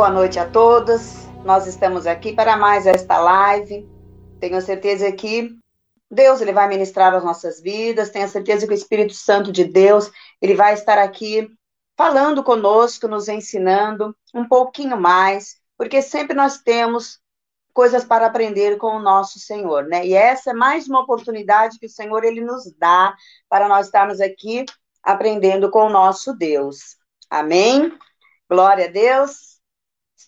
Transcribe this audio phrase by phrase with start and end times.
[0.00, 1.26] Boa noite a todos.
[1.44, 3.86] Nós estamos aqui para mais esta live.
[4.40, 5.54] Tenho certeza que
[6.10, 8.08] Deus ele vai ministrar as nossas vidas.
[8.08, 10.10] Tenho certeza que o Espírito Santo de Deus
[10.40, 11.46] ele vai estar aqui
[11.98, 17.20] falando conosco, nos ensinando um pouquinho mais, porque sempre nós temos
[17.74, 20.06] coisas para aprender com o nosso Senhor, né?
[20.06, 23.14] E essa é mais uma oportunidade que o Senhor ele nos dá
[23.50, 24.64] para nós estarmos aqui
[25.02, 26.96] aprendendo com o nosso Deus.
[27.28, 27.92] Amém?
[28.48, 29.49] Glória a Deus.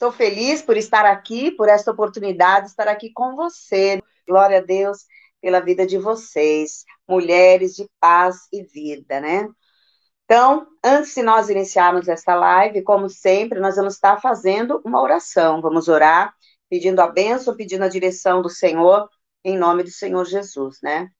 [0.03, 4.03] Estou feliz por estar aqui, por esta oportunidade, estar aqui com você.
[4.27, 5.07] Glória a Deus
[5.41, 9.49] pela vida de vocês, mulheres de paz e vida, né?
[10.25, 15.63] Então, antes de nós iniciarmos esta live, como sempre, nós vamos estar fazendo uma oração.
[15.63, 16.35] Vamos orar,
[16.69, 19.09] pedindo a bênção, pedindo a direção do Senhor,
[19.45, 21.11] em nome do Senhor Jesus, né?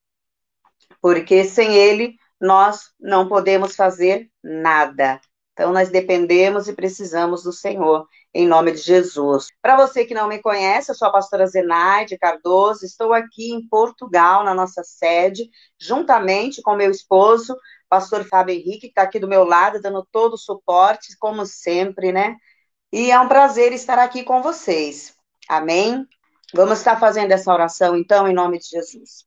[1.01, 5.21] Porque sem Ele, nós não podemos fazer nada.
[5.53, 9.47] Então, nós dependemos e precisamos do Senhor em nome de Jesus.
[9.61, 13.67] Para você que não me conhece, eu sou a pastora Zenaide Cardoso, estou aqui em
[13.67, 17.55] Portugal, na nossa sede, juntamente com meu esposo,
[17.87, 22.11] pastor Fábio Henrique, que está aqui do meu lado, dando todo o suporte, como sempre,
[22.11, 22.35] né?
[22.91, 25.15] E é um prazer estar aqui com vocês.
[25.47, 26.07] Amém?
[26.53, 29.23] Vamos estar fazendo essa oração, então, em nome de Jesus.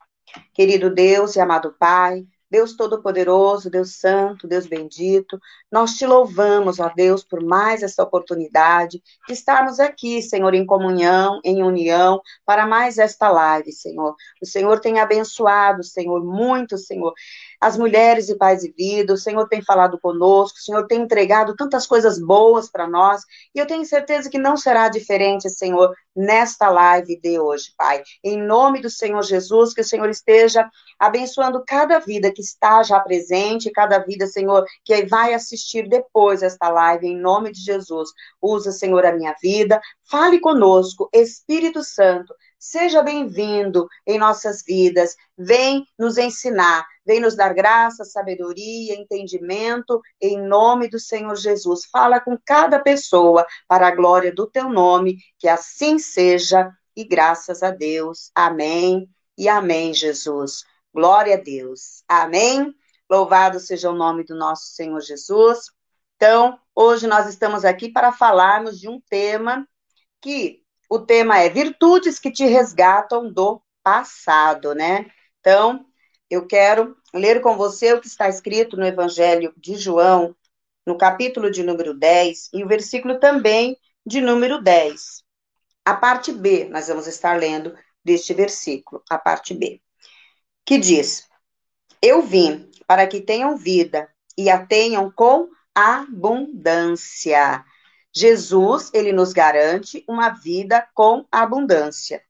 [0.53, 5.39] Querido Deus e amado Pai, Deus Todo-Poderoso, Deus Santo, Deus Bendito,
[5.70, 11.41] nós te louvamos, ó Deus, por mais essa oportunidade de estarmos aqui, Senhor, em comunhão,
[11.44, 14.14] em união, para mais esta live, Senhor.
[14.41, 17.12] O Senhor tem abençoado, Senhor, muito, Senhor,
[17.61, 21.55] as mulheres de paz e vida, o Senhor tem falado conosco, o Senhor tem entregado
[21.57, 23.23] tantas coisas boas para nós,
[23.55, 28.03] e eu tenho certeza que não será diferente, Senhor, nesta live de hoje, Pai.
[28.25, 32.98] Em nome do Senhor Jesus, que o Senhor esteja abençoando cada vida que está já
[33.01, 38.11] presente, cada vida, Senhor, que vai assistir depois esta live, em nome de Jesus.
[38.41, 42.35] Usa, Senhor, a minha vida, fale conosco, Espírito Santo,
[42.67, 50.43] seja bem-vindo em nossas vidas, vem nos ensinar, vem nos dar graça, sabedoria, entendimento, em
[50.43, 51.85] nome do Senhor Jesus.
[51.85, 57.63] Fala com cada pessoa para a glória do teu nome, que assim seja, e graças
[57.63, 58.33] a Deus.
[58.35, 60.65] Amém e amém, Jesus.
[60.93, 62.03] Glória a Deus.
[62.09, 62.75] Amém.
[63.09, 65.67] Louvado seja o nome do nosso Senhor Jesus.
[66.17, 69.65] Então, hoje nós estamos aqui para falarmos de um tema
[70.21, 75.07] que o tema é virtudes que te resgatam do passado, né?
[75.41, 75.86] Então,
[76.30, 80.35] eu quero ler com você o que está escrito no Evangelho de João,
[80.86, 85.24] no capítulo de número 10, e o versículo também de número 10.
[85.85, 89.80] A parte B, nós vamos estar lendo deste versículo, a parte B
[90.67, 91.27] que diz:
[92.03, 97.64] Eu vim para que tenham vida e a tenham com abundância.
[98.17, 102.23] Jesus, ele nos garante uma vida com abundância.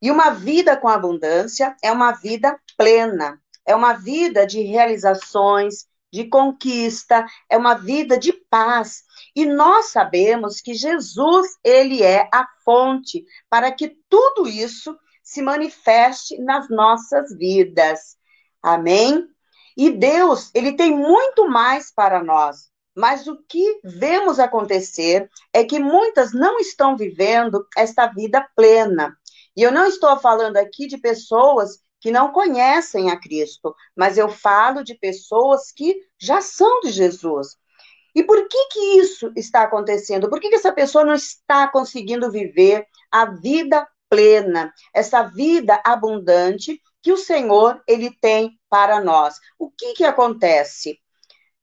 [0.00, 6.26] E uma vida com abundância é uma vida plena, é uma vida de realizações, de
[6.26, 9.02] conquista, é uma vida de paz.
[9.34, 16.40] E nós sabemos que Jesus, ele é a fonte para que tudo isso se manifeste
[16.40, 18.16] nas nossas vidas.
[18.62, 19.26] Amém?
[19.76, 22.70] E Deus, ele tem muito mais para nós.
[22.98, 29.16] Mas o que vemos acontecer é que muitas não estão vivendo esta vida plena.
[29.56, 34.28] E eu não estou falando aqui de pessoas que não conhecem a Cristo, mas eu
[34.28, 37.56] falo de pessoas que já são de Jesus.
[38.16, 40.28] E por que que isso está acontecendo?
[40.28, 46.80] Por que, que essa pessoa não está conseguindo viver a vida plena, essa vida abundante
[47.00, 49.36] que o Senhor ele tem para nós.
[49.56, 50.98] O que que acontece?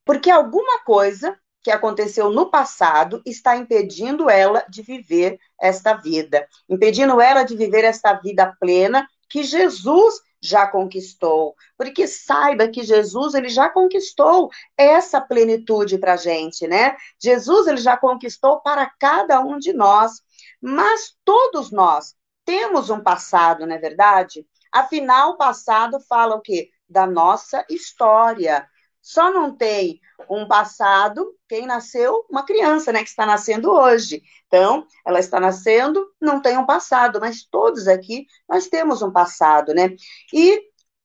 [0.06, 7.20] Porque alguma coisa que aconteceu no passado está impedindo ela de viver esta vida, impedindo
[7.20, 11.56] ela de viver esta vida plena que Jesus já conquistou.
[11.76, 16.96] Porque saiba que Jesus ele já conquistou essa plenitude para gente, né?
[17.20, 20.22] Jesus ele já conquistou para cada um de nós.
[20.62, 22.14] Mas todos nós
[22.46, 24.46] temos um passado, não é verdade?
[24.72, 26.70] Afinal, o passado fala o quê?
[26.88, 28.70] Da nossa história.
[29.06, 34.24] Só não tem um passado quem nasceu, uma criança, né, que está nascendo hoje.
[34.48, 39.76] Então, ela está nascendo, não tem um passado, mas todos aqui nós temos um passado,
[39.76, 39.96] né?
[40.34, 40.60] E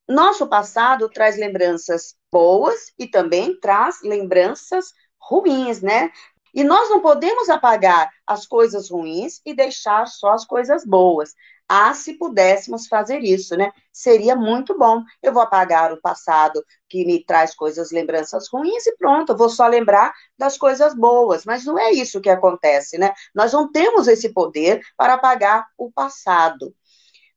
[0.09, 6.11] nosso passado traz lembranças boas e também traz lembranças ruins, né?
[6.55, 11.35] E nós não podemos apagar as coisas ruins e deixar só as coisas boas.
[11.73, 13.71] Ah, se pudéssemos fazer isso, né?
[13.93, 15.05] Seria muito bom.
[15.23, 19.49] Eu vou apagar o passado que me traz coisas, lembranças ruins e pronto, eu vou
[19.49, 21.45] só lembrar das coisas boas.
[21.45, 23.13] Mas não é isso que acontece, né?
[23.33, 26.75] Nós não temos esse poder para apagar o passado.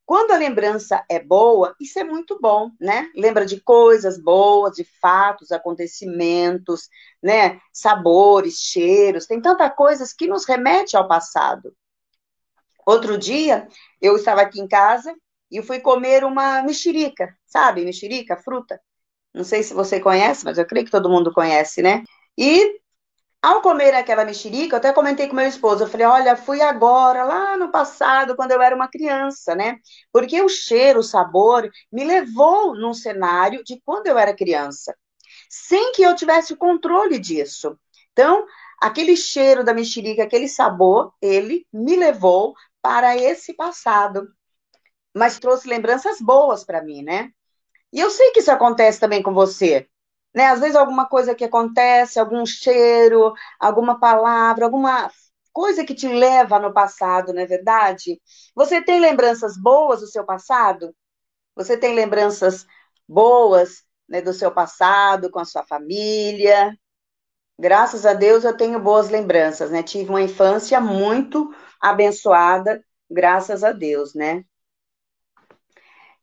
[0.05, 3.09] Quando a lembrança é boa, isso é muito bom, né?
[3.15, 6.89] Lembra de coisas boas, de fatos, acontecimentos,
[7.21, 7.59] né?
[7.71, 11.73] Sabores, cheiros, tem tanta coisas que nos remete ao passado.
[12.85, 13.67] Outro dia,
[14.01, 15.15] eu estava aqui em casa
[15.49, 17.85] e fui comer uma mexerica, sabe?
[17.85, 18.79] Mexerica, fruta.
[19.33, 22.03] Não sei se você conhece, mas eu creio que todo mundo conhece, né?
[22.37, 22.81] E
[23.43, 27.25] ao comer aquela mexerica, eu até comentei com meu esposo, eu falei, olha, fui agora,
[27.25, 29.79] lá no passado, quando eu era uma criança, né?
[30.13, 34.95] Porque o cheiro, o sabor, me levou num cenário de quando eu era criança,
[35.49, 37.77] sem que eu tivesse o controle disso.
[38.13, 38.45] Então,
[38.79, 44.25] aquele cheiro da mexerica, aquele sabor, ele me levou para esse passado,
[45.13, 47.29] mas trouxe lembranças boas para mim, né?
[47.91, 49.89] E eu sei que isso acontece também com você
[50.33, 50.47] né?
[50.47, 55.11] Às vezes alguma coisa que acontece, algum cheiro, alguma palavra, alguma
[55.51, 58.19] coisa que te leva no passado, não é verdade?
[58.55, 60.95] Você tem lembranças boas do seu passado?
[61.55, 62.65] Você tem lembranças
[63.07, 66.75] boas né, do seu passado, com a sua família?
[67.59, 69.83] Graças a Deus eu tenho boas lembranças, né?
[69.83, 74.43] Tive uma infância muito abençoada, graças a Deus, né?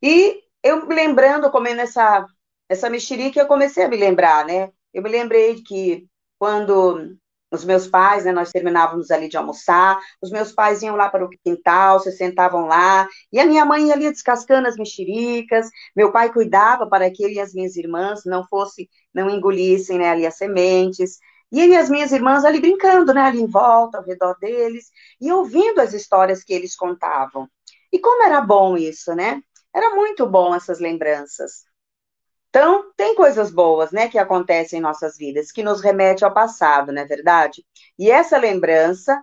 [0.02, 2.26] E eu lembrando, comendo essa
[2.70, 4.70] essa mexerica eu comecei a me lembrar, né?
[4.94, 6.06] Eu me lembrei que
[6.38, 7.16] quando
[7.50, 11.24] os meus pais, né, nós terminávamos ali de almoçar, os meus pais iam lá para
[11.24, 16.12] o quintal, se sentavam lá, e a minha mãe ia ali descascando as mexericas, meu
[16.12, 20.24] pai cuidava para que ele e as minhas irmãs não fossem, não engolissem, né, ali
[20.24, 21.18] as sementes,
[21.50, 24.86] e ele e as minhas irmãs ali brincando, né, ali em volta, ao redor deles,
[25.20, 27.48] e ouvindo as histórias que eles contavam.
[27.92, 29.42] E como era bom isso, né?
[29.74, 31.64] Era muito bom essas lembranças.
[32.50, 36.92] Então, tem coisas boas, né, que acontecem em nossas vidas, que nos remete ao passado,
[36.92, 37.64] não é verdade?
[37.98, 39.20] E essa lembrança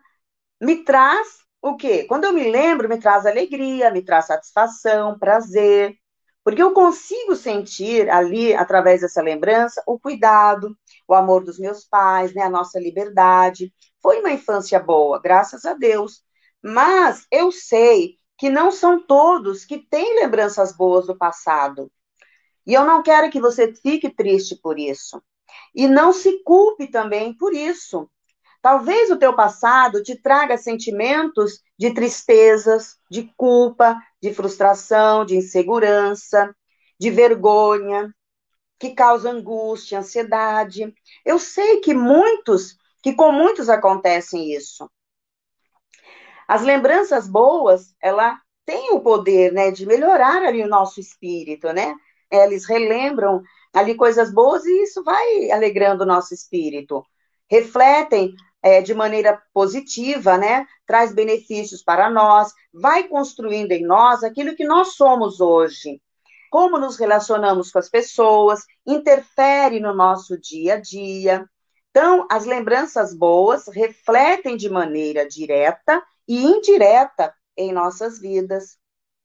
[0.62, 1.28] me traz
[1.62, 2.06] o quê?
[2.06, 5.96] Quando eu me lembro, me traz alegria, me traz satisfação, prazer,
[6.44, 10.78] porque eu consigo sentir ali, através dessa lembrança, o cuidado,
[11.08, 13.74] o amor dos meus pais, né, a nossa liberdade.
[14.02, 16.24] Foi uma infância boa, graças a Deus.
[16.64, 21.92] Mas eu sei que não são todos que têm lembranças boas do passado.
[22.68, 25.24] E eu não quero que você fique triste por isso.
[25.74, 28.10] E não se culpe também por isso.
[28.62, 36.54] Talvez o teu passado te traga sentimentos de tristezas, de culpa, de frustração, de insegurança,
[37.00, 38.14] de vergonha,
[38.80, 40.94] que causa angústia, ansiedade.
[41.26, 44.90] Eu sei que muitos, que com muitos acontecem isso.
[46.48, 51.96] As lembranças boas, ela tem o poder, né, de melhorar ali o nosso espírito, né?
[52.32, 53.42] Eles relembram
[53.74, 57.06] ali coisas boas e isso vai alegrando o nosso espírito.
[57.50, 60.66] Refletem é, de maneira positiva, né?
[60.86, 66.02] Traz benefícios para nós, vai construindo em nós aquilo que nós somos hoje.
[66.50, 71.48] Como nos relacionamos com as pessoas, interfere no nosso dia a dia.
[71.90, 78.78] Então, as lembranças boas refletem de maneira direta e indireta em nossas vidas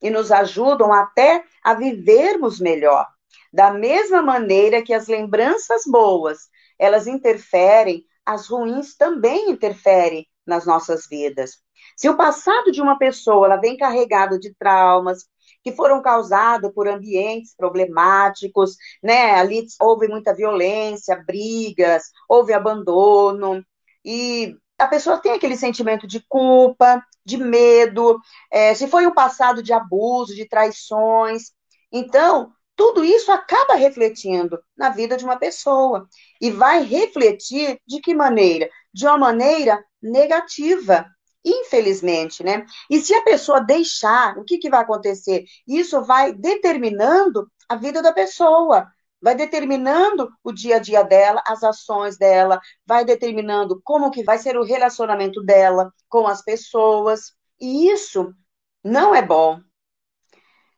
[0.02, 3.06] e nos ajudam até a vivermos melhor.
[3.52, 11.06] Da mesma maneira que as lembranças boas, elas interferem, as ruins também interferem nas nossas
[11.06, 11.62] vidas.
[11.96, 15.26] Se o passado de uma pessoa ela vem carregado de traumas
[15.62, 19.32] que foram causados por ambientes problemáticos, né?
[19.34, 23.64] Ali houve muita violência, brigas, houve abandono
[24.04, 28.18] e a pessoa tem aquele sentimento de culpa, de medo,
[28.50, 31.52] é, se foi um passado de abuso, de traições.
[31.90, 36.08] Então, tudo isso acaba refletindo na vida de uma pessoa.
[36.40, 38.68] E vai refletir de que maneira?
[38.92, 41.06] De uma maneira negativa,
[41.44, 42.66] infelizmente, né?
[42.90, 45.44] E se a pessoa deixar, o que, que vai acontecer?
[45.66, 48.88] Isso vai determinando a vida da pessoa
[49.22, 54.38] vai determinando o dia a dia dela, as ações dela, vai determinando como que vai
[54.38, 57.32] ser o relacionamento dela com as pessoas.
[57.60, 58.34] E isso
[58.82, 59.60] não é bom.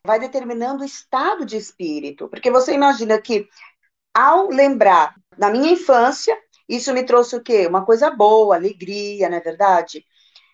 [0.05, 3.47] Vai determinando o estado de espírito, porque você imagina que
[4.13, 6.37] ao lembrar da minha infância,
[6.69, 7.65] isso me trouxe o quê?
[7.65, 10.05] Uma coisa boa, alegria, não é verdade?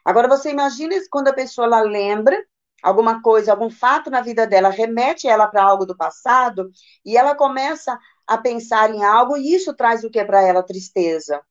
[0.05, 2.41] Agora você imagina quando a pessoa ela lembra
[2.81, 6.71] alguma coisa, algum fato na vida dela remete ela para algo do passado
[7.05, 10.63] e ela começa a pensar em algo e isso traz o que para ela?
[10.63, 11.41] Tristeza,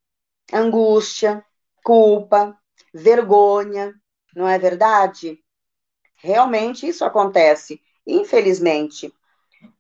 [0.53, 1.45] angústia,
[1.85, 2.57] culpa,
[2.93, 3.95] vergonha,
[4.35, 5.39] não é verdade?
[6.17, 9.13] Realmente isso acontece, infelizmente.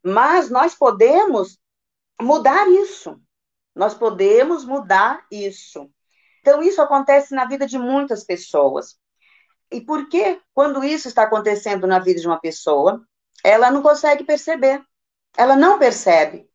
[0.02, 1.58] Mas nós podemos
[2.20, 3.20] mudar isso.
[3.74, 5.90] Nós podemos mudar isso.
[6.40, 8.98] Então, isso acontece na vida de muitas pessoas.
[9.70, 13.04] E por que, quando isso está acontecendo na vida de uma pessoa,
[13.44, 14.82] ela não consegue perceber?
[15.36, 16.48] Ela não percebe.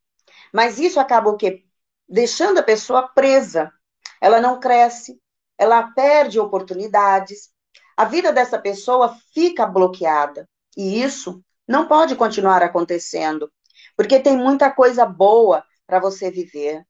[0.53, 1.63] Mas isso acaba o quê?
[2.07, 3.71] Deixando a pessoa presa.
[4.21, 5.19] Ela não cresce,
[5.57, 7.49] ela perde oportunidades.
[7.95, 10.47] A vida dessa pessoa fica bloqueada.
[10.75, 13.51] E isso não pode continuar acontecendo,
[13.95, 16.85] porque tem muita coisa boa para você viver.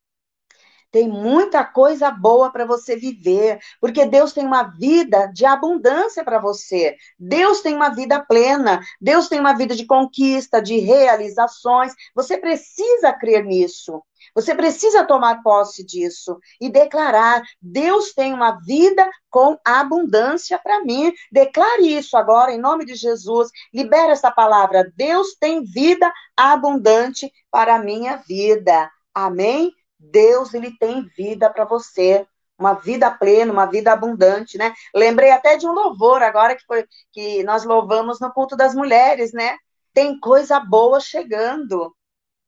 [0.95, 6.39] Tem muita coisa boa para você viver, porque Deus tem uma vida de abundância para
[6.39, 6.95] você.
[7.19, 8.79] Deus tem uma vida plena.
[9.01, 11.91] Deus tem uma vida de conquista, de realizações.
[12.15, 14.01] Você precisa crer nisso.
[14.33, 21.11] Você precisa tomar posse disso e declarar: Deus tem uma vida com abundância para mim.
[21.29, 23.49] Declare isso agora em nome de Jesus.
[23.73, 24.89] Libera essa palavra.
[24.95, 28.89] Deus tem vida abundante para a minha vida.
[29.13, 29.73] Amém?
[30.11, 32.25] Deus ele tem vida para você,
[32.57, 34.73] uma vida plena, uma vida abundante, né?
[34.93, 39.33] Lembrei até de um louvor agora que foi que nós louvamos no culto das mulheres,
[39.33, 39.57] né?
[39.93, 41.95] Tem coisa boa chegando.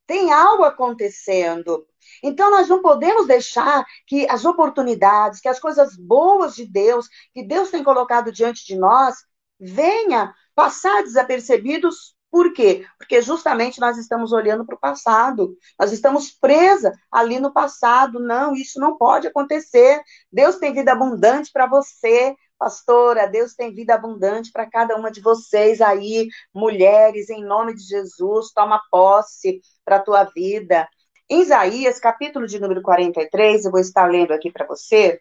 [0.05, 1.85] Tem algo acontecendo.
[2.23, 7.43] Então nós não podemos deixar que as oportunidades, que as coisas boas de Deus, que
[7.43, 9.15] Deus tem colocado diante de nós,
[9.59, 12.85] venha passar desapercebidos por quê?
[12.99, 18.19] Porque justamente nós estamos olhando para o passado, nós estamos presa ali no passado.
[18.19, 19.99] Não, isso não pode acontecer.
[20.31, 23.25] Deus tem vida abundante para você, pastora.
[23.25, 28.51] Deus tem vida abundante para cada uma de vocês aí, mulheres, em nome de Jesus.
[28.53, 30.87] Toma posse para a tua vida.
[31.27, 35.19] Em Isaías, capítulo de número 43, eu vou estar lendo aqui para você.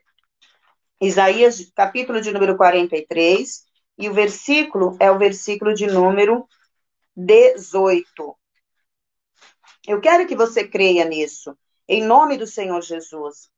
[1.00, 3.64] Isaías, capítulo de número 43,
[3.96, 6.46] e o versículo é o versículo de número
[7.16, 8.37] 18.
[9.88, 11.56] Eu quero que você creia nisso,
[11.88, 13.49] em nome do Senhor Jesus.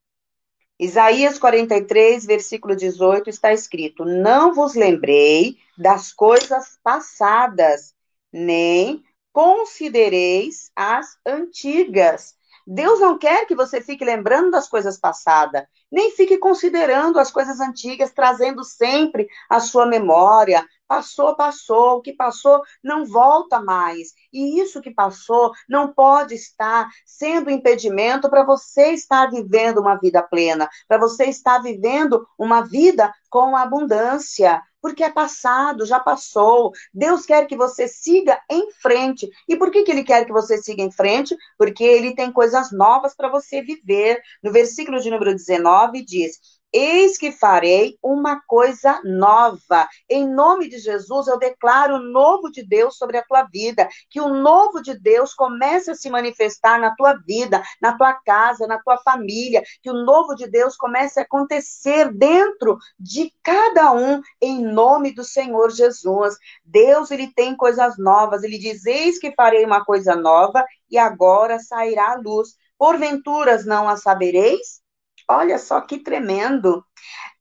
[0.79, 7.93] Isaías 43, versículo 18, está escrito: Não vos lembrei das coisas passadas,
[8.31, 12.35] nem considereis as antigas.
[12.65, 17.59] Deus não quer que você fique lembrando das coisas passadas, nem fique considerando as coisas
[17.59, 24.07] antigas, trazendo sempre a sua memória, Passou, passou, o que passou não volta mais.
[24.33, 30.23] E isso que passou não pode estar sendo impedimento para você estar vivendo uma vida
[30.23, 34.59] plena, para você estar vivendo uma vida com abundância.
[34.81, 36.71] Porque é passado, já passou.
[36.91, 39.29] Deus quer que você siga em frente.
[39.47, 41.37] E por que, que Ele quer que você siga em frente?
[41.55, 44.19] Porque Ele tem coisas novas para você viver.
[44.41, 49.87] No versículo de número 19 diz: Eis que farei uma coisa nova.
[50.07, 53.89] Em nome de Jesus, eu declaro o novo de Deus sobre a tua vida.
[54.09, 58.67] Que o novo de Deus comece a se manifestar na tua vida, na tua casa,
[58.67, 59.63] na tua família.
[59.81, 65.23] Que o novo de Deus comece a acontecer dentro de cada um, em nome do
[65.23, 66.35] Senhor Jesus.
[66.63, 68.43] Deus, ele tem coisas novas.
[68.43, 72.49] Ele diz: Eis que farei uma coisa nova e agora sairá a luz.
[72.77, 74.81] Porventuras não a sabereis?
[75.29, 76.83] Olha só que tremendo.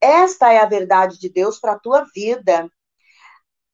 [0.00, 2.70] Esta é a verdade de Deus para a tua vida.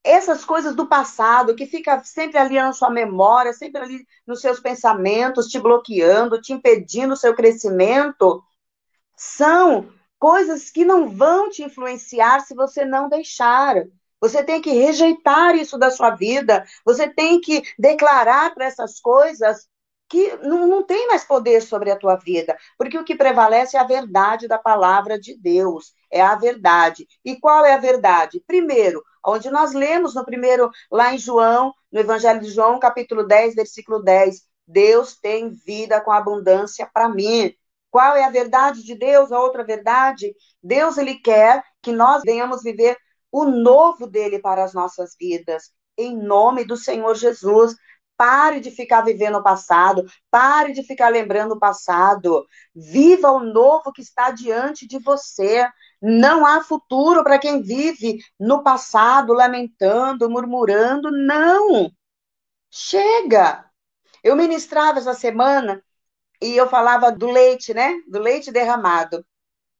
[0.05, 4.61] Essas coisas do passado que fica sempre ali na sua memória, sempre ali nos seus
[4.61, 8.43] pensamentos, te bloqueando, te impedindo o seu crescimento,
[9.17, 13.85] são coisas que não vão te influenciar se você não deixar.
[14.21, 16.65] Você tem que rejeitar isso da sua vida.
[16.85, 19.67] Você tem que declarar para essas coisas
[20.15, 23.81] que não, não tem mais poder sobre a tua vida, porque o que prevalece é
[23.81, 27.09] a verdade da palavra de Deus, é a verdade.
[27.25, 28.41] E qual é a verdade?
[28.47, 33.57] Primeiro, onde nós lemos no primeiro, lá em João, no Evangelho de João, capítulo 10,
[33.57, 37.53] versículo 10, Deus tem vida com abundância para mim.
[37.91, 39.33] Qual é a verdade de Deus?
[39.33, 40.33] A outra verdade?
[40.63, 42.97] Deus, ele quer que nós venhamos viver
[43.33, 45.73] o novo dele para as nossas vidas.
[45.99, 47.75] Em nome do Senhor Jesus.
[48.17, 52.47] Pare de ficar vivendo o passado, pare de ficar lembrando o passado.
[52.75, 55.69] Viva o novo que está diante de você.
[56.01, 61.11] Não há futuro para quem vive no passado, lamentando, murmurando.
[61.11, 61.91] Não!
[62.71, 63.65] Chega!
[64.23, 65.83] Eu ministrava essa semana
[66.41, 67.95] e eu falava do leite, né?
[68.09, 69.25] Do leite derramado.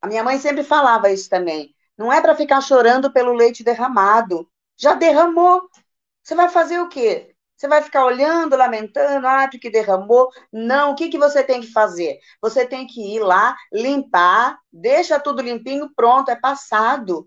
[0.01, 1.75] A minha mãe sempre falava isso também.
[1.97, 4.49] Não é para ficar chorando pelo leite derramado.
[4.77, 5.69] Já derramou.
[6.23, 7.34] Você vai fazer o quê?
[7.65, 10.29] Você vai ficar olhando, lamentando, ah, porque derramou.
[10.53, 12.19] Não, o que, que você tem que fazer?
[12.43, 17.27] Você tem que ir lá, limpar, deixa tudo limpinho, pronto, é passado.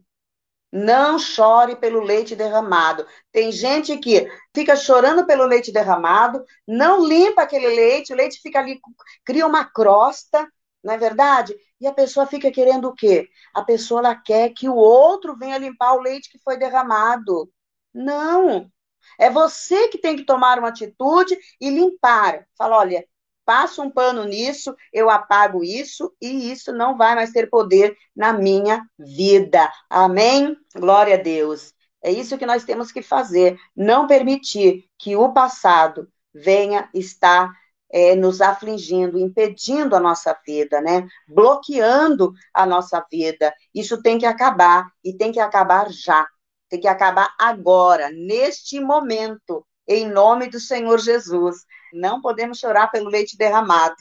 [0.72, 3.08] Não chore pelo leite derramado.
[3.32, 8.60] Tem gente que fica chorando pelo leite derramado, não limpa aquele leite, o leite fica
[8.60, 8.80] ali,
[9.26, 10.48] cria uma crosta,
[10.84, 11.56] não é verdade?
[11.82, 13.28] E a pessoa fica querendo o quê?
[13.56, 17.52] A pessoa ela quer que o outro venha limpar o leite que foi derramado.
[17.92, 18.72] Não.
[19.18, 22.46] É você que tem que tomar uma atitude e limpar.
[22.58, 23.06] Fala, olha,
[23.46, 28.34] passo um pano nisso, eu apago isso e isso não vai mais ter poder na
[28.34, 29.72] minha vida.
[29.90, 30.58] Amém?
[30.76, 31.74] Glória a Deus.
[32.04, 33.58] É isso que nós temos que fazer.
[33.76, 37.52] Não permitir que o passado venha estar
[37.90, 41.08] é, nos afligindo, impedindo a nossa vida, né?
[41.28, 43.54] Bloqueando a nossa vida.
[43.74, 46.28] Isso tem que acabar e tem que acabar já.
[46.70, 51.66] Tem que acabar agora, neste momento em nome do Senhor Jesus.
[51.94, 53.96] Não podemos chorar pelo leite derramado.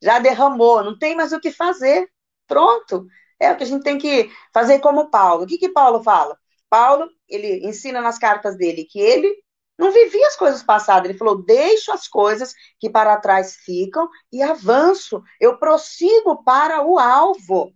[0.00, 2.08] Já derramou, não tem mais o que fazer.
[2.46, 3.06] Pronto.
[3.40, 5.44] É o que a gente tem que fazer como Paulo.
[5.44, 6.38] O que, que Paulo fala?
[6.70, 9.42] Paulo, ele ensina nas cartas dele que ele
[9.78, 11.08] não vivia as coisas passadas.
[11.08, 15.22] Ele falou: deixo as coisas que para trás ficam e avanço.
[15.40, 17.72] Eu prossigo para o alvo.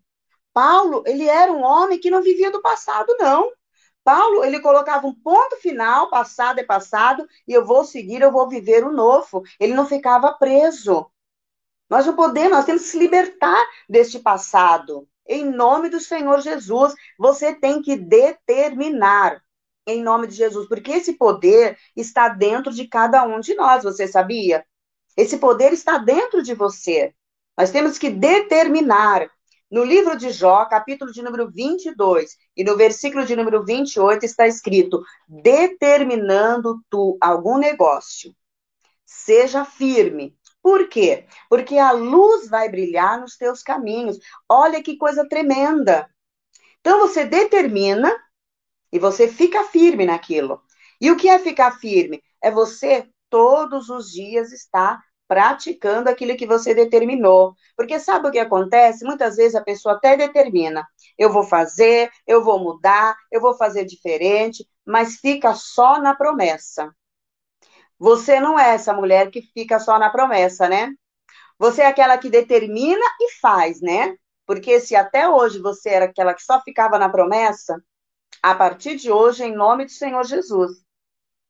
[0.52, 3.50] Paulo, ele era um homem que não vivia do passado, não.
[4.06, 8.48] Paulo, ele colocava um ponto final, passado é passado, e eu vou seguir, eu vou
[8.48, 9.42] viver o novo.
[9.58, 11.10] Ele não ficava preso.
[11.90, 15.08] Nós não podemos, nós temos que se libertar deste passado.
[15.26, 19.42] Em nome do Senhor Jesus, você tem que determinar
[19.84, 24.06] em nome de Jesus, porque esse poder está dentro de cada um de nós, você
[24.06, 24.64] sabia?
[25.16, 27.12] Esse poder está dentro de você.
[27.58, 29.28] Nós temos que determinar
[29.70, 34.46] no livro de Jó, capítulo de número 22, e no versículo de número 28 está
[34.46, 38.34] escrito: determinando tu algum negócio,
[39.04, 40.36] seja firme.
[40.62, 41.26] Por quê?
[41.48, 44.18] Porque a luz vai brilhar nos teus caminhos.
[44.48, 46.08] Olha que coisa tremenda.
[46.80, 48.12] Então você determina
[48.92, 50.62] e você fica firme naquilo.
[51.00, 52.22] E o que é ficar firme?
[52.42, 57.54] É você todos os dias estar praticando aquilo que você determinou.
[57.76, 59.04] Porque sabe o que acontece?
[59.04, 60.86] Muitas vezes a pessoa até determina,
[61.18, 66.94] eu vou fazer, eu vou mudar, eu vou fazer diferente, mas fica só na promessa.
[67.98, 70.92] Você não é essa mulher que fica só na promessa, né?
[71.58, 74.16] Você é aquela que determina e faz, né?
[74.46, 77.82] Porque se até hoje você era aquela que só ficava na promessa,
[78.42, 80.72] a partir de hoje, em nome do Senhor Jesus,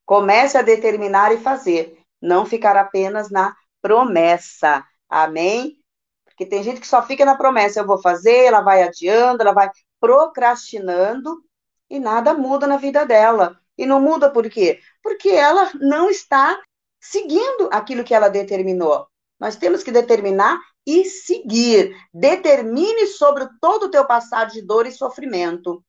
[0.05, 4.85] comece a determinar e fazer, não ficar apenas na promessa.
[5.09, 5.77] Amém?
[6.25, 9.53] Porque tem gente que só fica na promessa, eu vou fazer, ela vai adiando, ela
[9.53, 11.43] vai procrastinando
[11.89, 13.59] e nada muda na vida dela.
[13.77, 14.79] E não muda por quê?
[15.01, 16.59] Porque ela não está
[16.99, 19.07] seguindo aquilo que ela determinou.
[19.39, 21.95] Nós temos que determinar e seguir.
[22.13, 25.83] Determine sobre todo o teu passado de dor e sofrimento.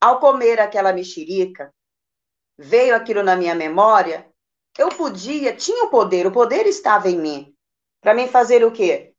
[0.00, 1.72] Ao comer aquela mexerica,
[2.58, 4.31] veio aquilo na minha memória
[4.78, 7.54] eu podia, tinha o poder, o poder estava em mim.
[8.00, 9.12] Para mim fazer o quê?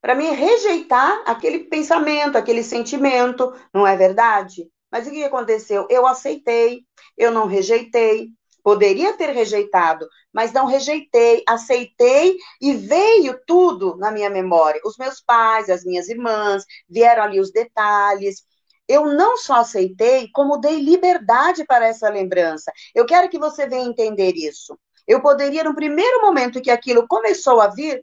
[0.00, 4.70] Para mim rejeitar aquele pensamento, aquele sentimento, não é verdade?
[4.90, 5.86] Mas o que aconteceu?
[5.90, 6.84] Eu aceitei,
[7.16, 8.28] eu não rejeitei.
[8.62, 14.80] Poderia ter rejeitado, mas não rejeitei, aceitei e veio tudo na minha memória.
[14.84, 18.44] Os meus pais, as minhas irmãs, vieram ali os detalhes,
[18.88, 22.72] eu não só aceitei, como dei liberdade para essa lembrança.
[22.94, 24.78] Eu quero que você venha entender isso.
[25.08, 28.00] Eu poderia, no primeiro momento que aquilo começou a vir,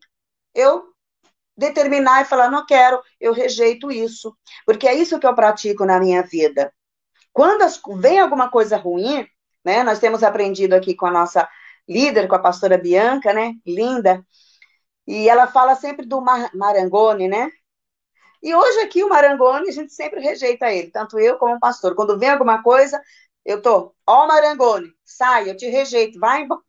[0.53, 0.83] eu
[1.55, 4.35] determinar e falar, não quero, eu rejeito isso.
[4.65, 6.73] Porque é isso que eu pratico na minha vida.
[7.31, 7.63] Quando
[7.99, 9.25] vem alguma coisa ruim,
[9.63, 9.83] né?
[9.83, 11.47] Nós temos aprendido aqui com a nossa
[11.87, 13.53] líder, com a pastora Bianca, né?
[13.65, 14.25] Linda.
[15.07, 17.49] E ela fala sempre do mar, Marangoni, né?
[18.41, 21.95] E hoje aqui o Marangoni, a gente sempre rejeita ele, tanto eu como o pastor.
[21.95, 23.01] Quando vem alguma coisa,
[23.43, 26.61] eu tô, ó Marangoni, sai, eu te rejeito, vai embora.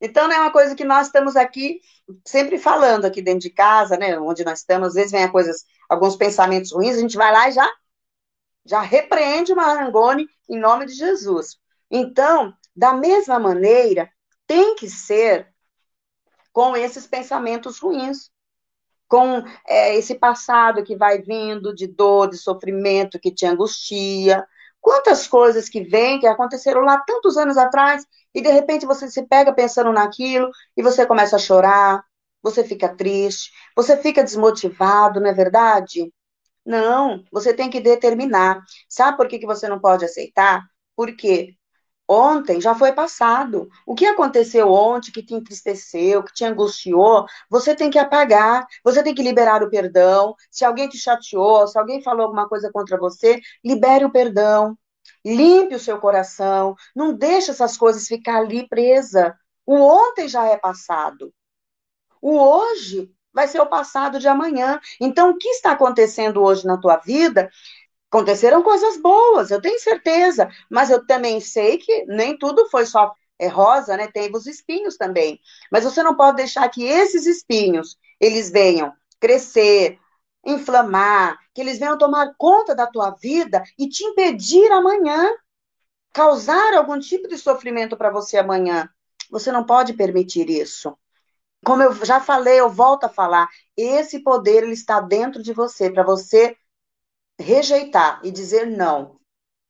[0.00, 1.80] Então, é uma coisa que nós estamos aqui
[2.24, 4.18] sempre falando aqui dentro de casa, né?
[4.18, 7.52] Onde nós estamos, às vezes vem coisas, alguns pensamentos ruins, a gente vai lá e
[7.52, 7.68] já,
[8.64, 11.58] já repreende o Marangoni em nome de Jesus.
[11.90, 14.10] Então, da mesma maneira,
[14.46, 15.52] tem que ser
[16.52, 18.30] com esses pensamentos ruins,
[19.08, 24.46] com é, esse passado que vai vindo de dor, de sofrimento, que te angustia.
[24.80, 29.26] Quantas coisas que vêm, que aconteceram lá tantos anos atrás, e de repente você se
[29.26, 32.02] pega pensando naquilo e você começa a chorar,
[32.42, 36.12] você fica triste, você fica desmotivado, não é verdade?
[36.66, 38.62] Não, você tem que determinar.
[38.88, 40.62] Sabe por que, que você não pode aceitar?
[40.96, 41.56] Porque
[42.08, 43.68] ontem já foi passado.
[43.86, 49.02] O que aconteceu ontem, que te entristeceu, que te angustiou, você tem que apagar, você
[49.02, 50.34] tem que liberar o perdão.
[50.50, 54.76] Se alguém te chateou, se alguém falou alguma coisa contra você, libere o perdão.
[55.24, 56.74] Limpe o seu coração.
[56.96, 59.36] Não deixe essas coisas ficar ali presa.
[59.66, 61.32] O ontem já é passado.
[62.22, 64.80] O hoje vai ser o passado de amanhã.
[65.00, 67.48] Então, o que está acontecendo hoje na tua vida
[68.10, 73.14] Aconteceram coisas boas, eu tenho certeza, mas eu também sei que nem tudo foi só
[73.38, 74.08] é, rosa, né?
[74.08, 75.38] Tem os espinhos também.
[75.70, 79.98] Mas você não pode deixar que esses espinhos eles venham crescer,
[80.44, 85.30] inflamar, que eles venham tomar conta da tua vida e te impedir amanhã,
[86.12, 88.88] causar algum tipo de sofrimento para você amanhã.
[89.30, 90.96] Você não pode permitir isso.
[91.64, 95.90] Como eu já falei, eu volto a falar, esse poder ele está dentro de você
[95.90, 96.56] para você
[97.38, 99.18] rejeitar e dizer não.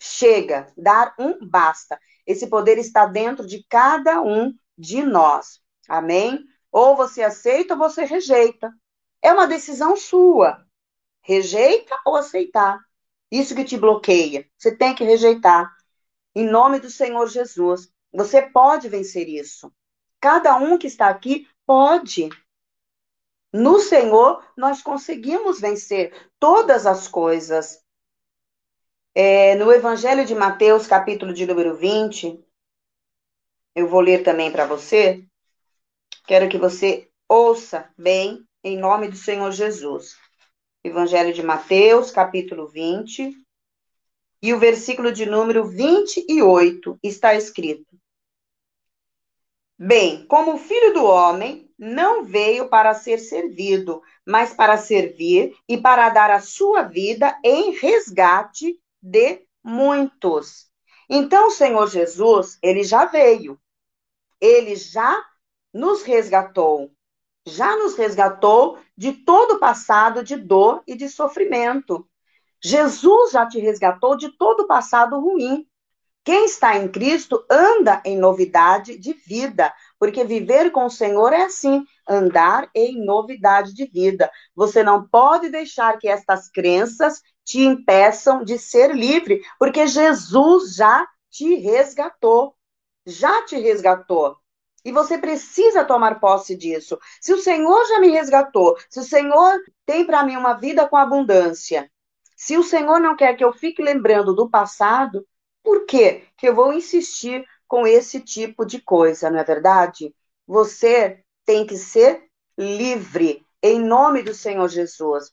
[0.01, 1.99] Chega, dar um basta.
[2.27, 5.61] Esse poder está dentro de cada um de nós.
[5.89, 6.45] Amém?
[6.71, 8.73] Ou você aceita ou você rejeita.
[9.21, 10.65] É uma decisão sua.
[11.23, 12.79] Rejeita ou aceitar.
[13.31, 14.49] Isso que te bloqueia.
[14.57, 15.71] Você tem que rejeitar.
[16.35, 17.91] Em nome do Senhor Jesus.
[18.13, 19.73] Você pode vencer isso.
[20.21, 22.29] Cada um que está aqui pode.
[23.53, 27.83] No Senhor, nós conseguimos vencer todas as coisas.
[29.15, 32.45] É, no Evangelho de Mateus, capítulo de número 20,
[33.75, 35.25] eu vou ler também para você.
[36.27, 40.17] Quero que você ouça bem, em nome do Senhor Jesus.
[40.85, 43.33] Evangelho de Mateus, capítulo 20,
[44.43, 47.99] e o versículo de número 28 está escrito:
[49.79, 55.79] Bem, como o filho do homem não veio para ser servido, mas para servir e
[55.79, 60.69] para dar a sua vida em resgate de muitos.
[61.09, 63.59] Então, o Senhor Jesus, ele já veio,
[64.41, 65.25] ele já
[65.73, 66.91] nos resgatou,
[67.47, 72.09] já nos resgatou de todo o passado de dor e de sofrimento.
[72.63, 75.67] Jesus já te resgatou de todo o passado ruim.
[76.25, 81.43] Quem está em Cristo anda em novidade de vida, porque viver com o Senhor é
[81.43, 84.31] assim, andar em novidade de vida.
[84.55, 91.07] Você não pode deixar que estas crenças te impeçam de ser livre, porque Jesus já
[91.31, 92.55] te resgatou.
[93.07, 94.37] Já te resgatou.
[94.85, 96.99] E você precisa tomar posse disso.
[97.21, 100.97] Se o Senhor já me resgatou, se o Senhor tem para mim uma vida com
[100.97, 101.91] abundância,
[102.37, 105.27] se o Senhor não quer que eu fique lembrando do passado,
[105.63, 110.15] por que que eu vou insistir com esse tipo de coisa, não é verdade?
[110.47, 112.25] Você tem que ser
[112.57, 115.31] livre em nome do Senhor Jesus.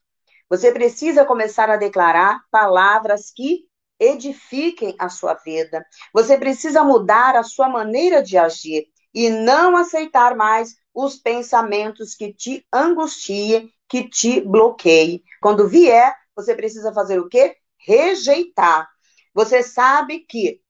[0.50, 3.66] Você precisa começar a declarar palavras que
[4.00, 5.84] edifiquem a sua vida.
[6.14, 12.34] Você precisa mudar a sua maneira de agir e não aceitar mais os pensamentos que
[12.34, 15.24] te angustiem, que te bloqueiem.
[15.42, 17.56] Quando vier, você precisa fazer o quê?
[17.80, 18.88] Rejeitar.
[19.34, 20.62] Você sabe que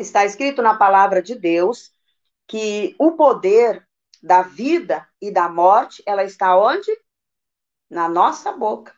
[0.00, 1.92] está escrito na palavra de Deus
[2.46, 3.86] que o poder
[4.22, 6.90] da vida e da morte, ela está onde?
[7.90, 8.94] Na nossa boca.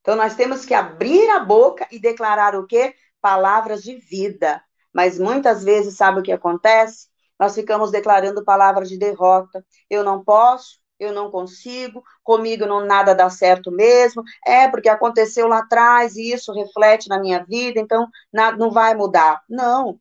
[0.00, 2.94] Então nós temos que abrir a boca e declarar o quê?
[3.20, 4.62] Palavras de vida.
[4.92, 7.08] Mas muitas vezes, sabe o que acontece?
[7.38, 9.64] Nós ficamos declarando palavras de derrota.
[9.88, 15.46] Eu não posso, eu não consigo, comigo não nada dá certo mesmo, é porque aconteceu
[15.46, 19.42] lá atrás e isso reflete na minha vida, então não vai mudar.
[19.48, 20.00] Não.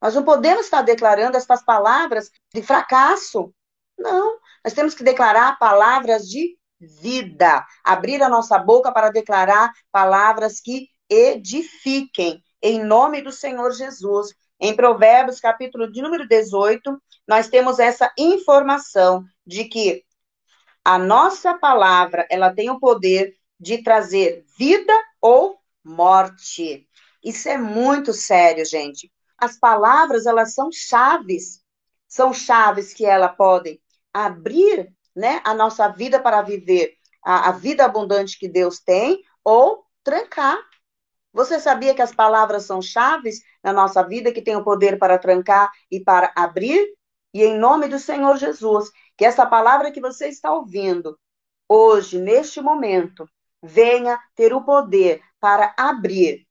[0.00, 3.52] Nós não podemos estar declarando estas palavras de fracasso.
[3.98, 4.38] Não.
[4.64, 7.64] Nós temos que declarar palavras de vida.
[7.84, 14.34] Abrir a nossa boca para declarar palavras que edifiquem, em nome do Senhor Jesus.
[14.58, 20.04] Em Provérbios, capítulo de número 18, nós temos essa informação de que
[20.84, 26.88] a nossa palavra, ela tem o poder de trazer vida ou morte.
[27.22, 29.10] Isso é muito sério, gente.
[29.40, 31.62] As palavras, elas são chaves.
[32.06, 33.80] São chaves que elas podem
[34.12, 39.84] abrir, né, a nossa vida para viver a, a vida abundante que Deus tem ou
[40.02, 40.58] trancar.
[41.32, 45.18] Você sabia que as palavras são chaves na nossa vida, que tem o poder para
[45.18, 46.94] trancar e para abrir?
[47.32, 51.16] E em nome do Senhor Jesus, que essa palavra que você está ouvindo
[51.68, 53.28] hoje, neste momento,
[53.62, 56.46] venha ter o poder para abrir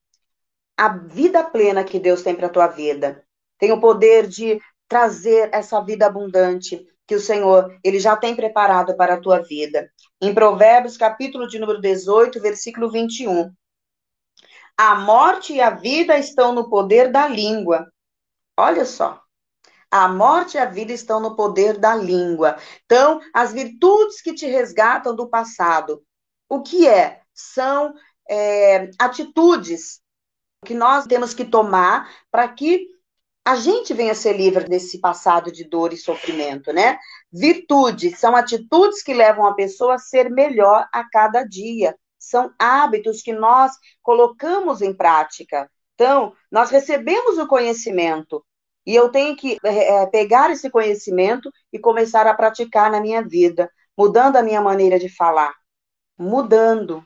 [0.79, 3.21] a vida plena que Deus tem para a tua vida.
[3.57, 8.95] Tem o poder de trazer essa vida abundante que o Senhor, ele já tem preparado
[8.95, 9.91] para a tua vida.
[10.21, 13.51] Em Provérbios, capítulo de número 18, versículo 21.
[14.77, 17.91] A morte e a vida estão no poder da língua.
[18.55, 19.21] Olha só.
[19.91, 22.55] A morte e a vida estão no poder da língua.
[22.85, 26.01] Então, as virtudes que te resgatam do passado,
[26.47, 27.19] o que é?
[27.33, 27.93] São
[28.29, 30.01] é, atitudes
[30.65, 32.87] que nós temos que tomar para que
[33.45, 36.99] a gente venha ser livre desse passado de dor e sofrimento, né?
[37.31, 41.95] Virtudes são atitudes que levam a pessoa a ser melhor a cada dia.
[42.19, 43.71] São hábitos que nós
[44.03, 45.69] colocamos em prática.
[45.95, 48.45] Então, nós recebemos o conhecimento
[48.85, 53.71] e eu tenho que é, pegar esse conhecimento e começar a praticar na minha vida,
[53.97, 55.53] mudando a minha maneira de falar,
[56.17, 57.05] mudando,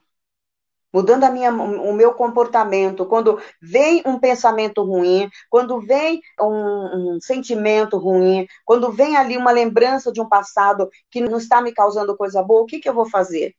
[0.94, 3.06] mudando a minha, o meu comportamento.
[3.06, 9.52] Quando vem um pensamento ruim, quando vem um, um, sentimento ruim, quando vem ali uma
[9.52, 12.94] lembrança de um passado que não está me causando coisa boa, o que, que eu
[12.94, 13.56] vou fazer?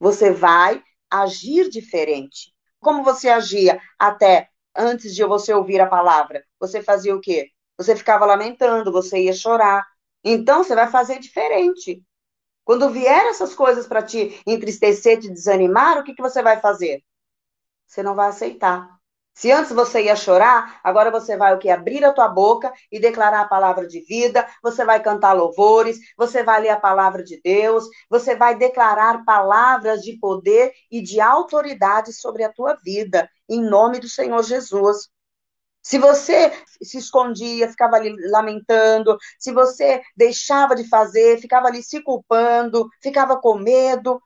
[0.00, 2.52] Você vai agir diferente.
[2.80, 6.44] Como você agia até antes de você ouvir a palavra?
[6.60, 7.50] Você fazia o quê?
[7.78, 9.86] Você ficava lamentando, você ia chorar.
[10.24, 12.02] Então, você vai fazer diferente.
[12.66, 17.00] Quando vier essas coisas para te entristecer, te desanimar, o que, que você vai fazer?
[17.86, 18.90] Você não vai aceitar.
[19.32, 21.70] Se antes você ia chorar, agora você vai o que?
[21.70, 26.42] Abrir a tua boca e declarar a palavra de vida, você vai cantar louvores, você
[26.42, 32.12] vai ler a palavra de Deus, você vai declarar palavras de poder e de autoridade
[32.12, 35.08] sobre a tua vida, em nome do Senhor Jesus.
[35.86, 36.50] Se você
[36.82, 43.40] se escondia, ficava ali lamentando, se você deixava de fazer, ficava ali se culpando, ficava
[43.40, 44.20] com medo,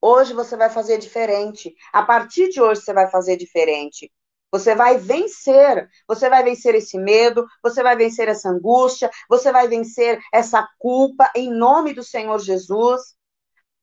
[0.00, 1.74] hoje você vai fazer diferente.
[1.92, 4.10] A partir de hoje você vai fazer diferente.
[4.50, 9.68] Você vai vencer, você vai vencer esse medo, você vai vencer essa angústia, você vai
[9.68, 13.14] vencer essa culpa em nome do Senhor Jesus.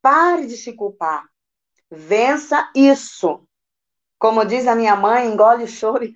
[0.02, 1.23] Pare de se culpar.
[1.91, 3.47] Vença isso.
[4.17, 6.12] Como diz a minha mãe, engole o choro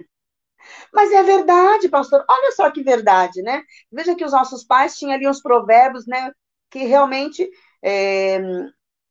[0.93, 2.23] mas é verdade, pastor.
[2.30, 3.63] Olha só que verdade, né?
[3.91, 6.32] Veja que os nossos pais tinham ali uns provérbios, né?
[6.69, 7.49] Que realmente
[7.84, 8.39] é,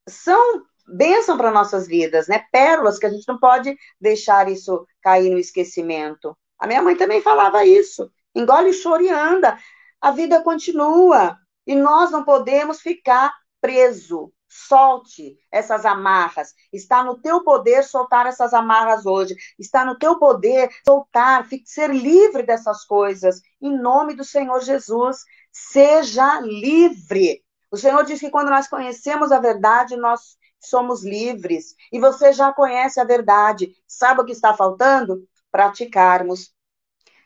[0.07, 2.45] são bênção para nossas vidas, né?
[2.51, 6.37] Pérolas que a gente não pode deixar isso cair no esquecimento.
[6.59, 8.09] A minha mãe também falava isso.
[8.33, 9.57] Engole choro e anda.
[10.01, 11.37] A vida continua.
[11.65, 16.53] E nós não podemos ficar preso Solte essas amarras.
[16.71, 19.35] Está no teu poder soltar essas amarras hoje.
[19.59, 23.41] Está no teu poder soltar, ser livre dessas coisas.
[23.61, 27.43] Em nome do Senhor Jesus, seja livre.
[27.69, 31.75] O Senhor diz que quando nós conhecemos a verdade, nós somos livres.
[31.91, 33.75] E você já conhece a verdade.
[33.85, 35.27] Sabe o que está faltando?
[35.51, 36.53] Praticarmos.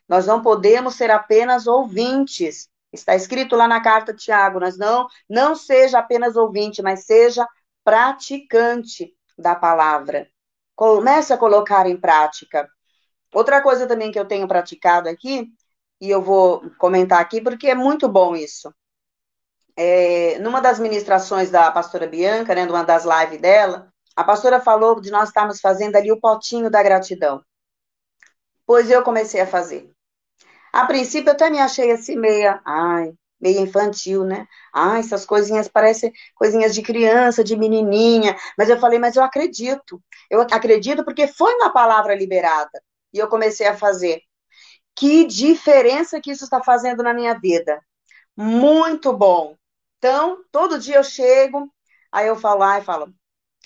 [0.07, 2.67] Nós não podemos ser apenas ouvintes.
[2.91, 7.47] Está escrito lá na carta Tiago, nós não, não seja apenas ouvinte, mas seja
[7.84, 10.27] praticante da palavra.
[10.75, 12.67] Comece a colocar em prática.
[13.34, 15.47] Outra coisa também que eu tenho praticado aqui,
[16.01, 18.73] e eu vou comentar aqui, porque é muito bom isso.
[19.75, 24.99] É, numa das ministrações da pastora Bianca, né, numa das lives dela, a pastora falou
[24.99, 27.41] de nós estarmos fazendo ali o potinho da gratidão.
[28.65, 29.91] Pois eu comecei a fazer.
[30.73, 34.47] A princípio eu até me achei assim meia, ai, meia infantil, né?
[34.73, 38.36] Ah, essas coisinhas parecem coisinhas de criança, de menininha.
[38.57, 40.01] Mas eu falei, mas eu acredito.
[40.29, 42.81] Eu acredito porque foi uma palavra liberada.
[43.13, 44.21] E eu comecei a fazer.
[44.95, 47.81] Que diferença que isso está fazendo na minha vida.
[48.38, 49.57] Muito bom.
[49.97, 51.71] Então, todo dia eu chego,
[52.12, 53.13] aí eu falo, ai, falo,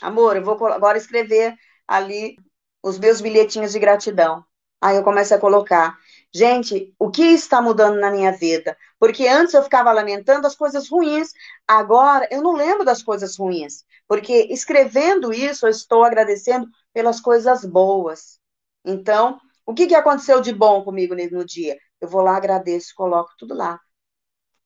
[0.02, 1.56] amor, eu vou agora escrever
[1.88, 2.38] ali
[2.84, 4.44] os meus bilhetinhos de gratidão.
[4.82, 5.98] Aí eu começo a colocar.
[6.36, 8.78] Gente, o que está mudando na minha vida?
[9.00, 11.32] Porque antes eu ficava lamentando as coisas ruins,
[11.65, 13.86] agora eu não lembro das coisas ruins.
[14.06, 18.38] Porque escrevendo isso, eu estou agradecendo pelas coisas boas.
[18.84, 21.78] Então, o que, que aconteceu de bom comigo no dia?
[22.02, 23.80] Eu vou lá, agradeço, coloco tudo lá.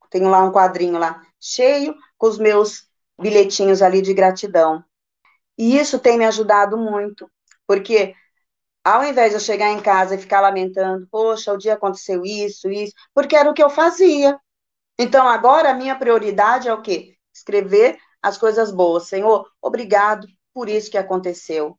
[0.10, 2.88] Tenho lá um quadrinho lá, cheio com os meus
[3.22, 4.84] bilhetinhos ali de gratidão.
[5.56, 7.30] E isso tem me ajudado muito,
[7.68, 8.16] porque
[8.84, 12.70] ao invés de eu chegar em casa e ficar lamentando, poxa, o dia aconteceu isso,
[12.70, 14.40] isso, porque era o que eu fazia.
[14.98, 17.16] Então, agora a minha prioridade é o quê?
[17.34, 19.08] Escrever as coisas boas.
[19.08, 21.78] Senhor, obrigado por isso que aconteceu.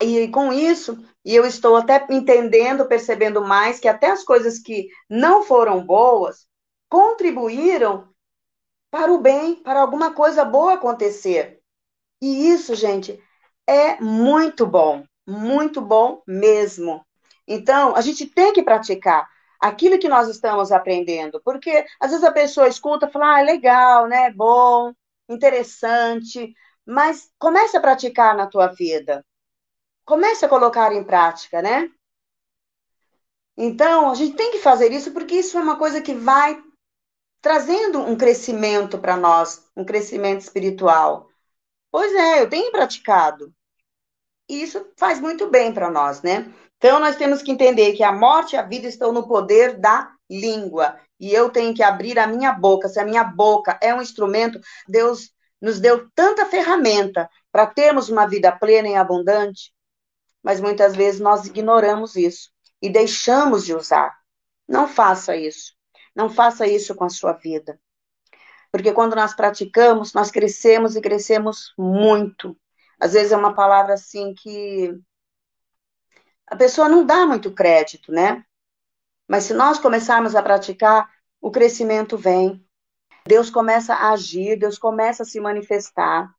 [0.00, 4.88] E com isso, e eu estou até entendendo, percebendo mais que até as coisas que
[5.10, 6.46] não foram boas
[6.88, 8.08] contribuíram
[8.90, 11.60] para o bem, para alguma coisa boa acontecer.
[12.22, 13.20] E isso, gente,
[13.66, 17.04] é muito bom muito bom mesmo.
[17.46, 19.28] Então, a gente tem que praticar
[19.60, 24.06] aquilo que nós estamos aprendendo, porque às vezes a pessoa escuta e fala, ah, legal,
[24.08, 24.92] né, bom,
[25.28, 26.54] interessante,
[26.86, 29.24] mas comece a praticar na tua vida.
[30.04, 31.90] Comece a colocar em prática, né?
[33.56, 36.62] Então, a gente tem que fazer isso porque isso é uma coisa que vai
[37.42, 41.28] trazendo um crescimento para nós, um crescimento espiritual.
[41.90, 43.52] Pois é, eu tenho praticado.
[44.48, 46.52] E isso faz muito bem para nós, né?
[46.78, 50.10] Então, nós temos que entender que a morte e a vida estão no poder da
[50.30, 50.98] língua.
[51.18, 52.88] E eu tenho que abrir a minha boca.
[52.88, 55.30] Se a minha boca é um instrumento, Deus
[55.60, 59.72] nos deu tanta ferramenta para termos uma vida plena e abundante,
[60.42, 64.16] mas muitas vezes nós ignoramos isso e deixamos de usar.
[64.68, 65.72] Não faça isso.
[66.14, 67.80] Não faça isso com a sua vida.
[68.70, 72.56] Porque quando nós praticamos, nós crescemos e crescemos muito.
[73.00, 74.92] Às vezes é uma palavra assim que
[76.46, 78.44] a pessoa não dá muito crédito, né?
[79.28, 81.08] Mas se nós começarmos a praticar,
[81.40, 82.64] o crescimento vem.
[83.26, 86.32] Deus começa a agir, Deus começa a se manifestar.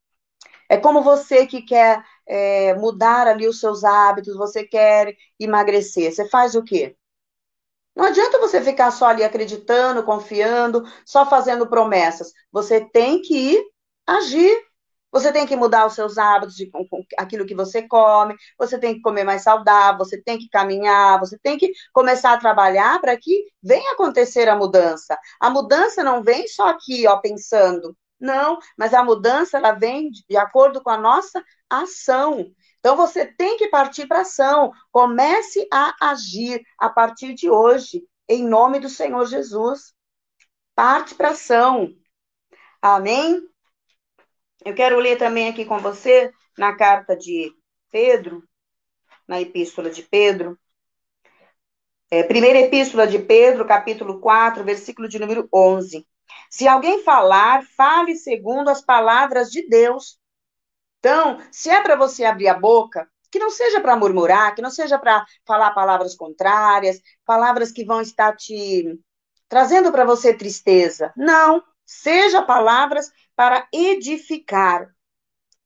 [0.67, 6.11] É como você que quer é, mudar ali os seus hábitos, você quer emagrecer.
[6.11, 6.95] Você faz o quê?
[7.95, 12.31] Não adianta você ficar só ali acreditando, confiando, só fazendo promessas.
[12.51, 13.65] Você tem que ir
[14.07, 14.68] agir.
[15.11, 18.77] Você tem que mudar os seus hábitos de com, com aquilo que você come, você
[18.77, 22.99] tem que comer mais saudável, você tem que caminhar, você tem que começar a trabalhar
[23.01, 25.17] para que venha acontecer a mudança.
[25.39, 27.95] A mudança não vem só aqui, ó, pensando.
[28.19, 32.51] Não, mas a mudança ela vem de acordo com a nossa ação.
[32.79, 34.71] Então você tem que partir para ação.
[34.91, 39.93] Comece a agir a partir de hoje, em nome do Senhor Jesus.
[40.75, 41.89] Parte para ação.
[42.81, 43.48] Amém?
[44.65, 47.51] Eu quero ler também aqui com você na carta de
[47.91, 48.43] Pedro,
[49.27, 50.59] na epístola de Pedro.
[52.11, 56.05] É, primeira epístola de Pedro, capítulo 4, versículo de número 11.
[56.49, 60.19] Se alguém falar, fale segundo as palavras de Deus.
[60.99, 64.71] Então, se é para você abrir a boca, que não seja para murmurar, que não
[64.71, 68.99] seja para falar palavras contrárias, palavras que vão estar te
[69.47, 71.13] trazendo para você tristeza.
[71.15, 74.93] Não, seja palavras para edificar.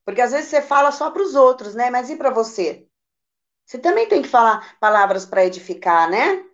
[0.05, 1.89] Porque às vezes você fala só para os outros, né?
[1.89, 2.87] Mas e para você?
[3.65, 6.45] Você também tem que falar palavras para edificar, né?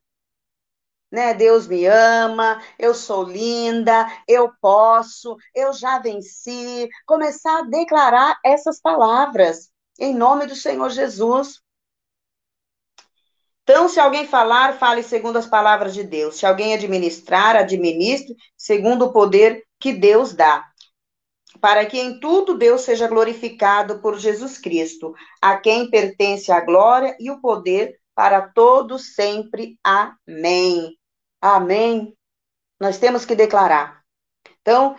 [1.11, 1.33] né?
[1.33, 6.87] Deus me ama, eu sou linda, eu posso, eu já venci.
[7.05, 11.59] Começar a declarar essas palavras em nome do Senhor Jesus.
[13.63, 16.37] Então, se alguém falar, fale segundo as palavras de Deus.
[16.37, 20.68] Se alguém administrar, administre segundo o poder que Deus dá.
[21.61, 27.15] Para que em tudo Deus seja glorificado por Jesus Cristo, a quem pertence a glória
[27.19, 29.77] e o poder para todos sempre.
[29.83, 30.97] Amém.
[31.41, 32.15] Amém.
[32.79, 34.01] Nós temos que declarar.
[34.61, 34.95] Então,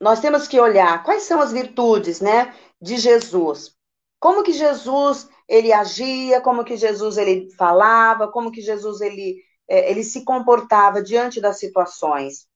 [0.00, 3.74] nós temos que olhar quais são as virtudes, né, de Jesus.
[4.20, 9.90] Como que Jesus ele agia, como que Jesus ele falava, como que Jesus ele é,
[9.90, 12.46] ele se comportava diante das situações.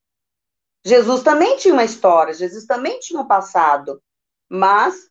[0.84, 4.02] Jesus também tinha uma história, Jesus também tinha um passado,
[4.48, 5.08] mas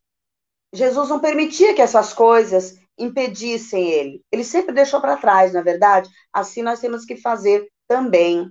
[0.72, 4.24] Jesus não permitia que essas coisas impedissem ele.
[4.30, 6.10] Ele sempre deixou para trás, na é verdade.
[6.32, 8.50] Assim nós temos que fazer também.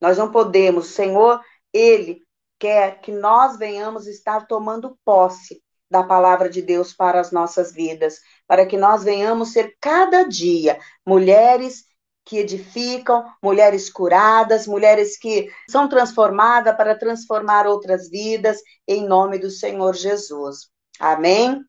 [0.00, 1.40] Nós não podemos, Senhor,
[1.72, 2.22] Ele
[2.58, 8.18] quer que nós venhamos estar tomando posse da palavra de Deus para as nossas vidas,
[8.46, 11.84] para que nós venhamos ser cada dia mulheres
[12.32, 18.56] que edificam, mulheres curadas, mulheres que são transformadas para transformar outras vidas,
[18.88, 20.70] em nome do Senhor Jesus.
[20.98, 21.62] Amém?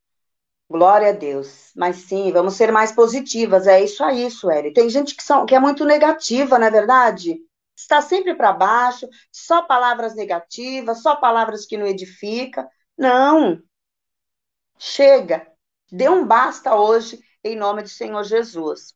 [0.69, 1.71] Glória a Deus.
[1.75, 3.67] Mas sim, vamos ser mais positivas.
[3.67, 4.71] É isso aí, Sueli.
[4.71, 7.39] Tem gente que, são, que é muito negativa, não é verdade?
[7.75, 12.65] Está sempre para baixo, só palavras negativas, só palavras que não edificam.
[12.97, 13.61] Não.
[14.79, 15.45] Chega.
[15.91, 18.93] Dê um basta hoje, em nome do Senhor Jesus.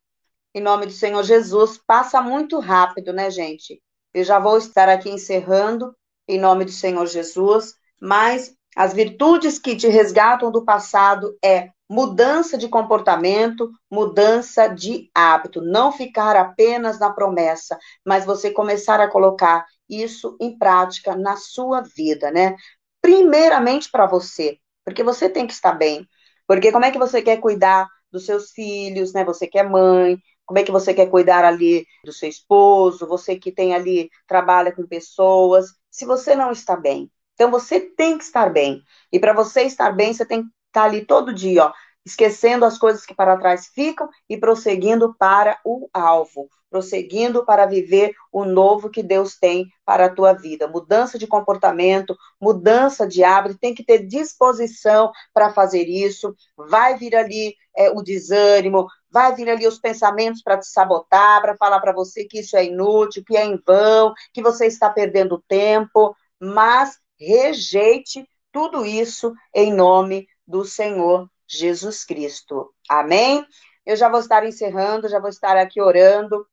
[0.54, 3.82] Em nome do Senhor Jesus, passa muito rápido, né, gente?
[4.14, 5.96] Eu já vou estar aqui encerrando,
[6.28, 12.58] em nome do Senhor Jesus, mas as virtudes que te resgatam do passado é mudança
[12.58, 19.66] de comportamento, mudança de hábito, não ficar apenas na promessa, mas você começar a colocar
[19.90, 22.56] isso em prática na sua vida, né?
[23.02, 26.06] Primeiramente para você, porque você tem que estar bem.
[26.46, 29.24] Porque como é que você quer cuidar dos seus filhos, né?
[29.24, 33.36] Você que é mãe, como é que você quer cuidar ali do seu esposo, você
[33.36, 37.12] que tem ali trabalha com pessoas, se você não está bem.
[37.34, 38.82] Então você tem que estar bem.
[39.12, 41.74] E para você estar bem, você tem que estar ali todo dia, ó,
[42.06, 48.14] esquecendo as coisas que para trás ficam e prosseguindo para o alvo, prosseguindo para viver
[48.32, 50.68] o novo que Deus tem para a tua vida.
[50.68, 56.34] Mudança de comportamento, mudança de hábito, tem que ter disposição para fazer isso.
[56.56, 61.56] Vai vir ali é, o desânimo, vai vir ali os pensamentos para te sabotar, para
[61.58, 65.44] falar para você que isso é inútil, que é em vão, que você está perdendo
[65.48, 72.74] tempo, mas rejeite tudo isso em nome do Senhor Jesus Cristo.
[72.90, 73.46] Amém?
[73.86, 76.46] Eu já vou estar encerrando, já vou estar aqui orando.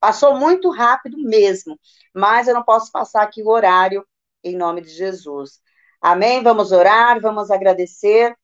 [0.00, 1.78] Passou muito rápido mesmo,
[2.14, 4.06] mas eu não posso passar aqui o horário
[4.42, 5.60] em nome de Jesus.
[6.00, 6.42] Amém?
[6.42, 8.34] Vamos orar, vamos agradecer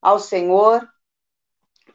[0.00, 0.86] ao Senhor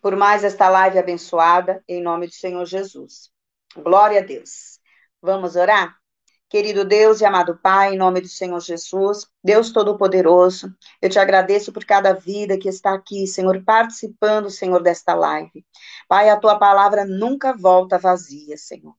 [0.02, 3.30] por mais esta live abençoada, em nome do Senhor Jesus.
[3.76, 4.80] Glória a Deus.
[5.22, 6.00] Vamos orar?
[6.50, 11.72] Querido Deus e amado Pai, em nome do Senhor Jesus, Deus Todo-Poderoso, eu te agradeço
[11.72, 15.64] por cada vida que está aqui, Senhor, participando, Senhor, desta live.
[16.08, 18.95] Pai, a tua palavra nunca volta vazia, Senhor.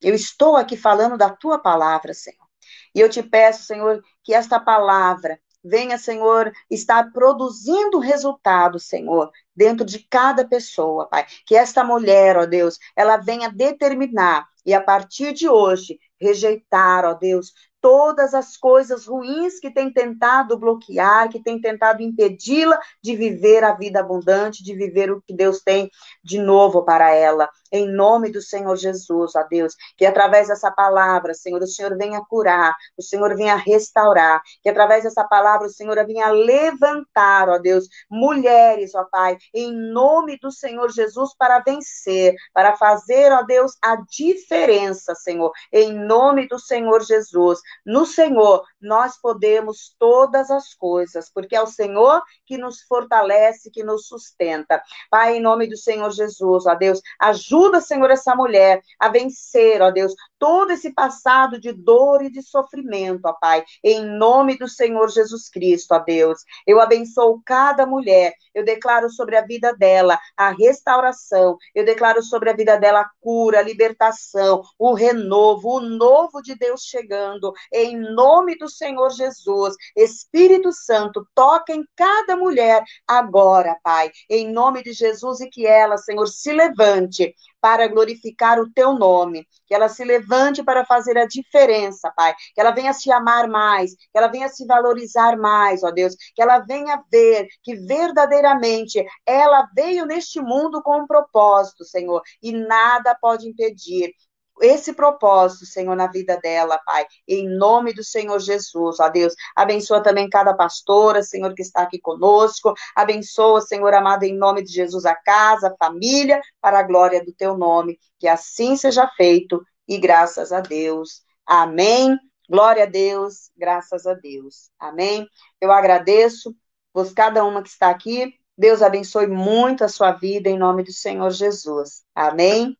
[0.00, 2.46] Eu estou aqui falando da tua palavra, Senhor.
[2.94, 9.84] E eu te peço, Senhor, que esta palavra venha, Senhor, estar produzindo resultado, Senhor, dentro
[9.84, 11.26] de cada pessoa, Pai.
[11.46, 17.14] Que esta mulher, ó Deus, ela venha determinar e a partir de hoje rejeitar, ó
[17.14, 23.62] Deus, todas as coisas ruins que tem tentado bloquear, que tem tentado impedi-la de viver
[23.64, 25.90] a vida abundante, de viver o que Deus tem
[26.22, 27.48] de novo para ela.
[27.70, 32.20] Em nome do Senhor Jesus, ó Deus, que através dessa palavra, Senhor, o Senhor venha
[32.28, 37.86] curar, o Senhor venha restaurar, que através dessa palavra o Senhor venha levantar, ó Deus,
[38.10, 43.96] mulheres, ó Pai, em nome do Senhor Jesus para vencer, para fazer, ó Deus, a
[44.10, 47.60] diferença, Senhor, em nome do Senhor Jesus.
[47.84, 53.82] No Senhor, nós podemos todas as coisas, porque é o Senhor que nos fortalece, que
[53.82, 54.82] nos sustenta.
[55.10, 59.90] Pai, em nome do Senhor Jesus, ó Deus, ajuda, Senhor, essa mulher a vencer, ó
[59.90, 65.08] Deus, todo esse passado de dor e de sofrimento, ó Pai, em nome do Senhor
[65.08, 66.44] Jesus Cristo, ó Deus.
[66.66, 72.50] Eu abençoo cada mulher, eu declaro sobre a vida dela a restauração, eu declaro sobre
[72.50, 77.96] a vida dela a cura, a libertação, o renovo, o novo de Deus chegando, em
[77.96, 79.74] nome do Senhor Jesus.
[79.96, 85.96] Espírito Santo, toca em cada mulher agora, Pai, em nome de Jesus e que ela,
[85.96, 91.26] Senhor, se levante para glorificar o teu nome, que ela se levante para fazer a
[91.26, 95.90] diferença, Pai, que ela venha se amar mais, que ela venha se valorizar mais, ó
[95.90, 102.22] Deus, que ela venha ver que verdadeiramente ela veio neste mundo com um propósito, Senhor,
[102.42, 104.12] e nada pode impedir
[104.60, 109.34] esse propósito, Senhor, na vida dela, Pai, em nome do Senhor Jesus, ó Deus.
[109.54, 112.74] Abençoa também cada pastora, Senhor, que está aqui conosco.
[112.94, 117.32] Abençoa, Senhor amado, em nome de Jesus, a casa, a família, para a glória do
[117.32, 117.98] teu nome.
[118.18, 121.22] Que assim seja feito e graças a Deus.
[121.46, 122.18] Amém.
[122.48, 124.70] Glória a Deus, graças a Deus.
[124.78, 125.26] Amém.
[125.60, 126.54] Eu agradeço
[126.92, 128.34] por cada uma que está aqui.
[128.56, 132.04] Deus abençoe muito a sua vida em nome do Senhor Jesus.
[132.14, 132.76] Amém.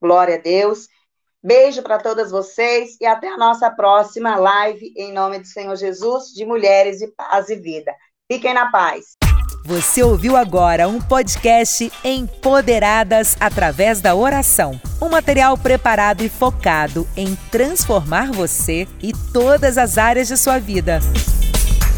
[0.00, 0.88] Glória a Deus.
[1.42, 6.32] Beijo para todas vocês e até a nossa próxima live em nome do Senhor Jesus
[6.34, 7.94] de Mulheres de Paz e Vida.
[8.30, 9.16] Fiquem na paz.
[9.64, 14.80] Você ouviu agora um podcast Empoderadas através da oração.
[15.00, 20.98] Um material preparado e focado em transformar você e todas as áreas de sua vida.